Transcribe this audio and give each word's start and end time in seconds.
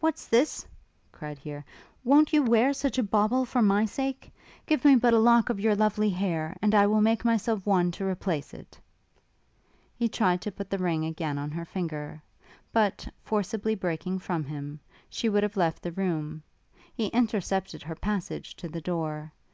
'What's 0.00 0.26
this?' 0.26 0.66
cried 1.12 1.38
he: 1.38 1.56
'Won't 2.04 2.34
you 2.34 2.42
wear 2.42 2.74
such 2.74 2.98
a 2.98 3.02
bauble 3.02 3.46
for 3.46 3.62
my 3.62 3.86
sake? 3.86 4.30
Give 4.66 4.84
me 4.84 4.96
but 4.96 5.14
a 5.14 5.18
lock 5.18 5.48
of 5.48 5.58
your 5.60 5.74
lovely 5.74 6.10
hair, 6.10 6.54
and 6.60 6.74
I 6.74 6.86
will 6.86 7.00
make 7.00 7.24
myself 7.24 7.64
one 7.64 7.90
to 7.92 8.04
replace 8.04 8.52
it.' 8.52 8.78
He 9.96 10.10
tried 10.10 10.42
to 10.42 10.52
put 10.52 10.68
the 10.68 10.76
ring 10.76 11.06
again 11.06 11.38
on 11.38 11.50
her 11.52 11.64
finger; 11.64 12.22
but, 12.70 13.08
forcibly 13.22 13.74
breaking 13.74 14.18
from 14.18 14.44
him, 14.44 14.78
she 15.08 15.30
would 15.30 15.42
have 15.42 15.56
left 15.56 15.80
the 15.82 15.92
room: 15.92 16.42
he 16.94 17.06
intercepted 17.06 17.82
her 17.84 17.94
passage 17.96 18.54
to 18.56 18.68
the 18.68 18.82
door. 18.82 19.32